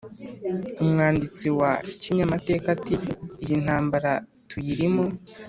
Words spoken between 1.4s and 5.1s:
wa kinyamateka ati: “iyi ntambara tuyirimo